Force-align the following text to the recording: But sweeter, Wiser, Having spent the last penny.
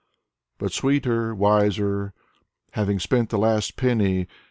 But 0.57 0.71
sweeter, 0.71 1.35
Wiser, 1.35 2.11
Having 2.71 3.01
spent 3.01 3.29
the 3.29 3.37
last 3.37 3.75
penny. 3.75 4.25